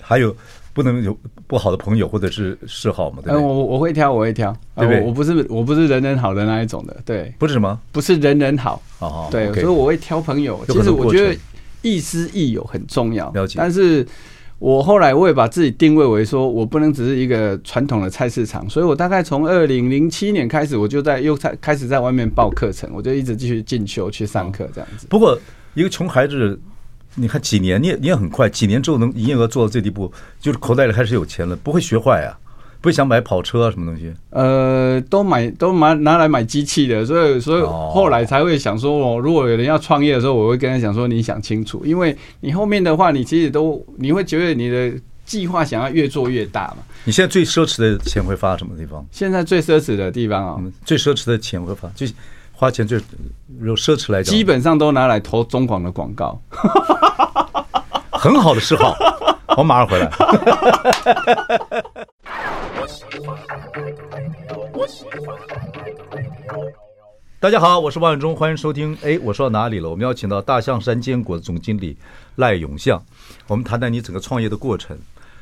[0.00, 0.36] 还有。
[0.72, 1.18] 不能有
[1.48, 3.18] 不好的朋友或者是嗜好嘛？
[3.24, 5.00] 对，我我会挑，我会挑，对不对？
[5.02, 7.34] 我不是我不是人人好的那一种的，对。
[7.40, 7.76] 不是什么？
[7.90, 8.80] 不是人人好。
[9.00, 10.64] 哦，对，所以我会挑朋友。
[10.68, 11.36] 其实我觉得
[11.82, 13.28] 亦师亦友很重要。
[13.32, 13.56] 了解。
[13.58, 14.06] 但是
[14.60, 25.08] 我后来我也把自己定位为说，我不能只是一个传统的菜市场，所以我大概从二零零七年开始，我就在又在开始在外面报课程，我就一直继续进修去上课这样子。
[25.08, 25.36] 不过
[25.74, 26.56] 一个穷孩子。
[27.16, 32.38] 你看几年，你也你也很快，几年之后能营业额做到这地步，就是口袋里开始有钱了，不会学坏呀，
[32.80, 34.12] 不会想买跑车啊什么东西。
[34.30, 44.92] 呃，都买都买拿来买机器的，所以所以后来才会想说，哦，如果有人要创业的时候，我会跟他讲说，你想清楚，因为你后面的话，你其实都你会觉得你的
[45.24, 46.78] 计划想要越做越大嘛。
[47.04, 49.04] 你现在最奢侈的钱会花什么地方？
[49.10, 52.06] 现在最奢侈的地方啊、哦，最奢侈的钱会花，就
[52.52, 52.98] 花钱最
[53.62, 56.40] 有奢侈来讲，基本上都拿来投中广的广告。
[58.12, 58.94] 很好的嗜好，
[59.56, 60.10] 我马上回来。
[67.38, 68.96] 大家好，我是王永忠，欢迎收听。
[69.02, 69.90] 哎，我说到哪里了？
[69.90, 71.96] 我们邀请到大象山坚果的总经理
[72.36, 73.02] 赖永相，
[73.46, 74.98] 我们谈谈你整个创业的过程。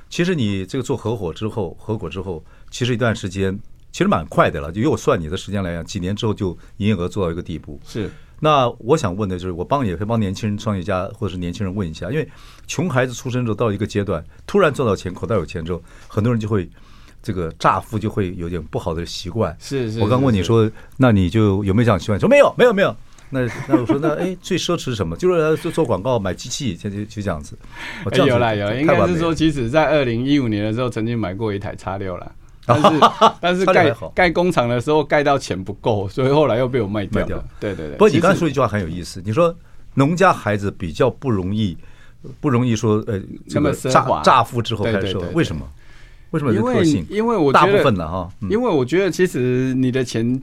[0.08, 3.56] 其实你这个做合伙之后，合伙之后，其实一段时间
[3.92, 4.72] 其实蛮快的了。
[4.72, 7.78] 就以我算你的时间来讲，几年之后就营业额做到一个地步。
[7.86, 8.10] 是。
[8.40, 12.28] 那我想问的就是，我帮也可以帮年轻人创业家或者是年轻人问一下，因为
[12.66, 16.68] 穷孩子出生之后到一个阶段，突然赚到钱，口袋有钱之后，很多人就会。
[17.22, 19.56] 这个乍富就会有点不好的习惯。
[19.60, 22.18] 是是，我刚问你说，那你就有没有这样习惯？
[22.18, 22.94] 说没有，没有，没有。
[23.30, 25.14] 那那我说那哎，最奢侈是什么？
[25.14, 27.58] 就是做做广告买机器，就就就这样子。
[28.26, 32.32] 有啦有，应该是说，其实在二零一五年的时候，曾经买过一台叉六了，
[32.64, 33.00] 但是
[33.42, 37.44] 但是盖盖工厂的时候盖到钱不够，所以后来又被我卖掉了。
[37.60, 37.92] 对对对。
[37.92, 39.54] 不过你刚才说一句话很有意思，你说
[39.92, 41.76] 农家孩子比较不容易，
[42.40, 45.68] 不容易说呃，这个乍乍富之后开始收，为什么？
[46.30, 46.52] 为什么？
[46.52, 50.40] 因为因为大部分的哈，因为我觉得其实你的钱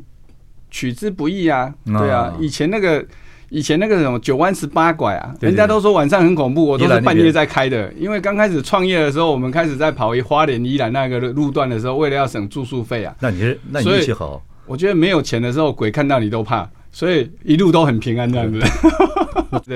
[0.72, 2.34] 取之不易啊，对啊。
[2.40, 3.06] 以前那个
[3.50, 7.94] 以前那个什么九弯十八拐啊，人家都说晚上很恐怖，我都是半夜在开的。
[7.94, 13.16] 因为刚开始创业的时候，我们开始在跑一花莲宜兰那个路段的时候，为了要省住宿费啊。
[13.20, 14.42] 那你是那你运气好。
[14.66, 18.60] 我觉得没有钱的时候，鬼看到你都怕，所以一路都很平安这样子。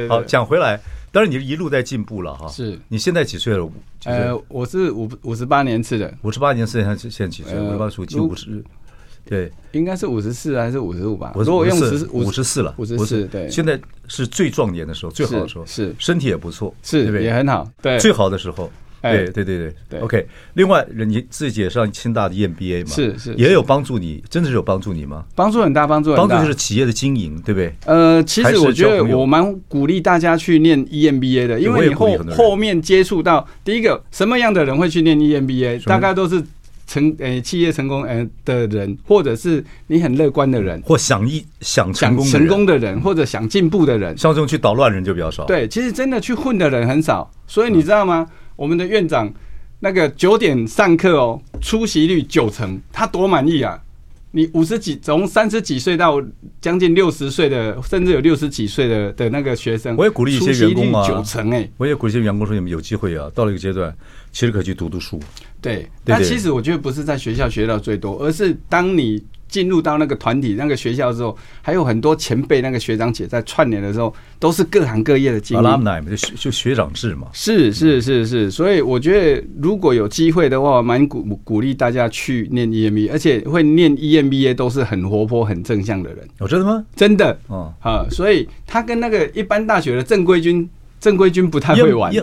[0.10, 0.80] 好，讲回来。
[1.12, 2.48] 当然，你是一路在进步了哈。
[2.48, 3.70] 是，你现在几岁了？
[4.06, 6.14] 呃，我是五五十八年次的。
[6.22, 7.60] 五十八年次，现在现在几岁？
[7.60, 8.64] 五十八属鸡，五十。
[9.26, 11.34] 对，应该是五十四还是五十五吧？
[11.36, 13.26] 我说我用十五十四了，五十四。
[13.26, 17.70] 对，现在是最壮年的时候，最好的时候，是身体也不错，是也很好。
[17.82, 18.72] 对，最好的时候。
[19.02, 20.28] 对对对对对，OK。
[20.54, 22.92] 另外，你自己也上清大的 EMBA 嘛？
[22.94, 25.24] 是是，也有帮助你，真的是有帮助你吗？
[25.36, 26.28] 帮助很大，帮助很大。
[26.28, 27.74] 帮助就是企业的经营，对不对？
[27.86, 36.44] 呃，其实我觉得我蛮鼓励大家去念 EMBA 的，因为你后后面接触到第一个什么样的人会去念 EMBA，大概都是
[36.86, 44.18] 成呃企业成功呃的人，或者是你很乐观的人，或想一想成功成功的人，或者想进步的人。
[44.18, 45.46] 像这种去捣乱的人就比较少。
[45.46, 48.28] 对，其实真的去混的人很少，所以你知道吗？
[48.60, 49.34] 我们的院长。
[49.82, 53.82] 那个九点上课哦，出席率九成，他多满意啊！
[54.32, 56.22] 你五十几，从三十几岁到
[56.60, 63.96] 将近六十岁的，甚至有六十几岁的的那个学生，我也鼓励一些员工啊，九成哎，我也鼓励一些员工说，你们有机会啊，到了一个阶段，
[64.34, 65.18] 其实可以去读读书。
[65.62, 69.24] 对，但其实我觉得不是在学校学到最多，而是当你。
[69.50, 75.64] 进入到那个团体、那个学校之后，还有很多前辈、那个学长姐在串联的时候，都是各行各业的经验。
[75.64, 77.28] Alumni 就就学长制嘛。
[77.34, 86.26] 是是是是，所以我觉得如果有机会的话，蛮鼓鼓励大家去念 EMBA，而且会念 EMBA 都是很活泼、很正向的人。
[86.40, 86.86] 有真的吗？
[86.96, 87.38] 真的。
[87.48, 92.14] 哦，啊，所以他跟那个一般大学的正规军、正规军不太会玩。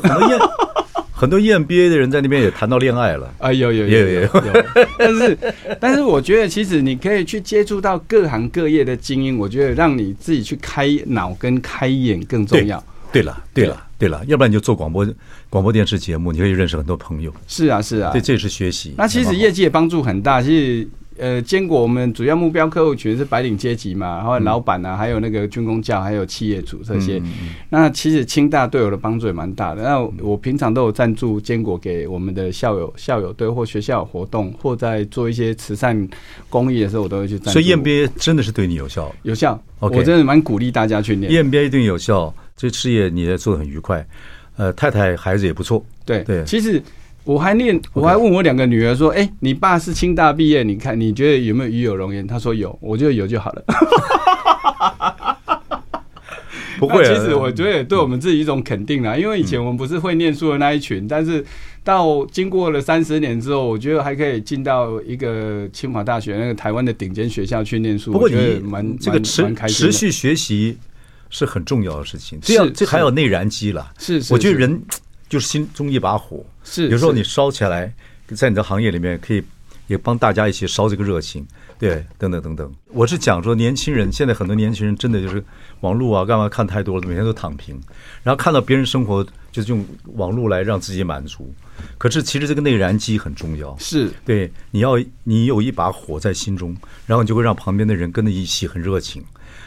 [1.18, 4.31] 很多 EMBA 的人在那边也谈到恋爱了啊，有有有有有，
[4.98, 5.38] 但是
[5.81, 12.85] 但是我觉得其实你可以去接触到各行各业的精英，我觉得让你自己去开脑跟开眼更重要。
[13.11, 15.07] 对了对了对了，要不然你就做广播
[15.48, 17.33] 广播电视节目，你可以认识很多朋友。
[17.48, 18.92] 是啊是啊，对，这也是学习。
[18.98, 20.87] 那其实业绩也帮助很大，其实。
[21.18, 27.20] 呃，坚果我们主要目标客户群是白领阶级嘛，然后老板啊，还有那个军工教，还有企业主这些。
[27.70, 29.83] 那其实清大对我的帮助也蛮大的。
[29.83, 36.09] 那我平常都有赞助坚果给我们的校友，校友队或学校有活动，或在做一些慈善
[36.48, 37.52] 公益的时候，我都会去赞助。
[37.52, 39.14] 所以 EMBA 真的是对你有效？
[39.22, 39.61] 有效。
[39.81, 39.96] Okay.
[39.96, 42.35] 我真的蛮鼓励大家去念 EMBA 一定有效。
[42.57, 44.07] 这事业你也做的很愉快，
[44.57, 45.85] 呃，太太孩子也不错。
[46.05, 46.83] 对对，其实。
[47.26, 53.64] 我还念，我还问我两个女儿说：“哎，你爸是清大毕业，你看你觉得有没有与有荣焉？”她说有，我觉得有就好了。
[56.78, 61.44] 不会，其实我觉得也对我们自己一种肯定啦，因为以前我们不是会念书的那一群，但是
[61.82, 68.12] 到经过了三十年之后，我觉得还可以进到一个清华大学那个台湾的顶尖学校去念书。
[68.12, 70.78] 不过你蛮这个持持续学习
[71.28, 73.90] 是很重要的事情，这样这还有内燃机了。
[73.98, 74.80] 是，我觉得人。
[75.28, 77.92] 就是心中一把火，是有时候你烧起来，
[78.28, 79.42] 在你的行业里面可以
[79.86, 81.46] 也帮大家一起烧这个热情，
[81.78, 82.72] 对，等等等等。
[82.88, 85.44] 我是讲说，年轻人现在很多年轻人真的就是
[85.80, 87.80] 网络啊，干嘛看太多了，每天都躺平，
[88.22, 89.84] 然后看到别人生活就是用
[90.14, 91.52] 网络来让自己满足。
[91.98, 94.92] 可是其实这个内燃机很重要，是对，你要
[95.24, 99.24] 你有一把火在心中，然后你就会让旁边的人跟着一起很热情，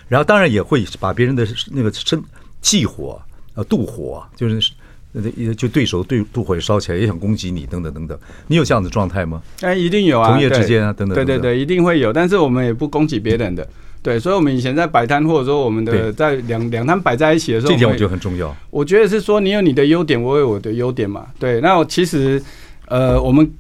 [0.07, 2.23] 然后当然也会把别人的那个生
[2.61, 3.21] 忌火
[3.53, 4.71] 啊、妒火啊，就是。
[5.11, 8.17] 那就对手对妒火也烧起来，也想攻击你，等等等等。
[8.47, 9.41] 你有这样的状态吗？
[9.61, 11.15] 哎，一定有啊，同业之间啊，等等。
[11.15, 12.13] 对对对，一定会有。
[12.13, 13.67] 但是我们也不攻击别人的。
[14.01, 18.55] 对，所以，我们以前在摆摊，或者说我们的在两两摊摆在一起的时候，这点我觉得很重要。
[18.69, 21.27] 我觉得是说，你有你的优点，我有我的优点嘛。
[21.39, 22.41] 对，那我其实
[22.85, 23.51] 呃，我们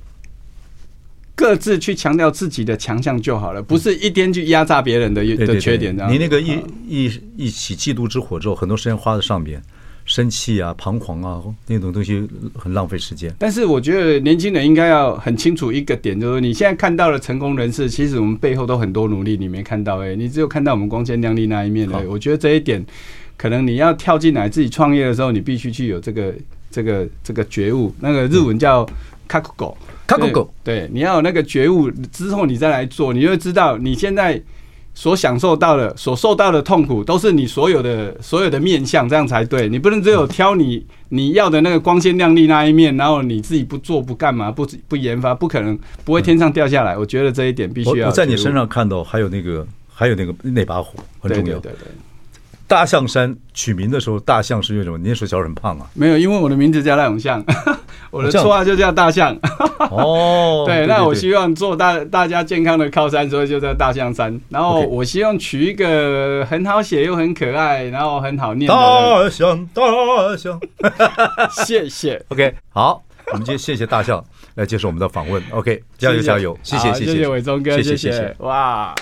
[1.35, 5.93] 各自去强调自己的强项就好了，不是一天去压榨别人的的缺点。
[6.09, 9.61] 你那个一一一起嫉妒之火之后，很多时间花在上面。
[10.09, 13.31] 生气啊，彷徨啊，那种东西很浪费时间。
[13.37, 22.09] 但是我觉得年轻人应该要很清楚一个点，就是你现在看到的成功人士，其实我们背后都很多努力，你没看到哎、欸，你只有看到我们光鲜亮丽那一面的。
[22.09, 22.83] 我觉得这一点，
[23.37, 26.33] 可能你要跳进来自己创业的时候，你必须去有这个
[26.71, 27.93] 这个这个觉悟。
[27.99, 28.83] 那个日文叫
[29.27, 34.41] 卡库狗，卡库狗，对，你要有那个觉悟之后，你再来做，你就会知道你现在。
[34.99, 39.69] 所享受到的、所受到的痛苦，都是你所有的、所有的面相，这样才对。
[39.69, 46.97] 你不能只有挑你你要的那个光鲜亮丽那一面，然后你自己不做、不干嘛、不不研发，不可能不会天上掉下来。
[46.97, 48.09] 我觉得这一点必须要。
[48.09, 51.57] 我在你身上看到还有那个，还有那个那把火很重要。
[51.59, 51.87] 对对对。
[52.69, 54.97] 大象山取名的时候，大象是因为什么？
[54.99, 55.89] 你那时候小时候很胖啊？
[55.95, 57.43] 没有，因为我的名字叫赖永象，
[58.11, 59.35] 我的绰号就叫大象。
[59.89, 64.39] 哦， 对，那我希望做大大家健康的靠山，所以就叫大象山。
[64.49, 70.61] 然后我希望取一个很好写又很可爱，然后很好念的大象，大象。
[71.65, 72.23] 谢谢。
[72.27, 73.01] OK，好，
[73.31, 75.41] 我们今天谢谢大象来接受我们的访问。
[75.49, 78.93] OK，加油加油，谢谢谢谢伟忠哥，谢谢哇。